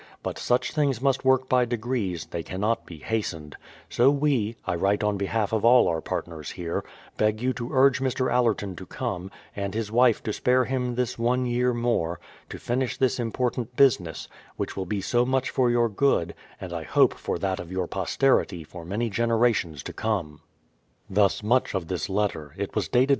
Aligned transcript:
But 0.23 0.39
such 0.39 0.71
things 0.71 0.99
must 0.99 1.23
work 1.23 1.47
by 1.47 1.63
degrees,— 1.63 2.25
they 2.31 2.41
cannot 2.41 2.87
be 2.87 2.97
hastened; 2.97 3.55
so 3.87 4.09
we 4.09 4.55
(I 4.65 4.73
write 4.73 5.03
on 5.03 5.15
behalf 5.15 5.53
of 5.53 5.63
all 5.63 5.87
our 5.87 6.01
partners 6.01 6.49
here) 6.49 6.83
beg 7.17 7.37
j^ou 7.37 7.55
to 7.57 7.69
urge 7.71 8.01
Mr. 8.01 8.27
Allerton 8.33 8.75
to 8.77 8.87
come, 8.87 9.29
and 9.55 9.75
his 9.75 9.91
wife 9.91 10.23
to 10.23 10.33
spare 10.33 10.65
him 10.65 10.95
this 10.95 11.19
one 11.19 11.45
year 11.45 11.71
more, 11.71 12.19
to 12.49 12.57
finish 12.57 12.97
this 12.97 13.19
important 13.19 13.75
business, 13.75 14.27
which 14.57 14.75
will 14.75 14.87
be 14.87 15.01
so 15.01 15.23
much 15.23 15.51
for 15.51 15.69
your 15.69 15.87
good, 15.87 16.33
and 16.59 16.73
I 16.73 16.81
hope 16.81 17.13
for 17.13 17.37
that 17.37 17.59
of 17.59 17.71
your 17.71 17.85
posterity 17.85 18.63
for 18.63 18.83
many 18.83 19.07
generations 19.07 19.83
to 19.83 19.93
come. 19.93 20.41
Thus 21.11 21.43
much 21.43 21.75
of 21.75 21.89
this 21.89 22.09
letter; 22.09 22.55
it 22.57 22.73
was 22.75 22.87
dated 22.89 23.09